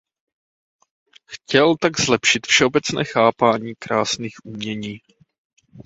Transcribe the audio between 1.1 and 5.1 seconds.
Chtěl tak zlepšit všeobecné chápání krásných umění.